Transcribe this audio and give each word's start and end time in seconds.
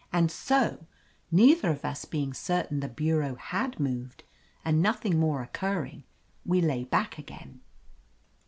And 0.11 0.31
so, 0.31 0.87
neither 1.29 1.69
of 1.69 1.85
us 1.85 2.05
being 2.05 2.33
certain 2.33 2.79
the 2.79 2.89
bureau 2.89 3.35
had 3.35 3.79
moved, 3.79 4.23
and 4.65 4.81
nothing 4.81 5.19
more 5.19 5.43
occurring, 5.43 6.05
we 6.43 6.59
lay 6.59 6.85
back 6.85 7.19
again. 7.19 7.61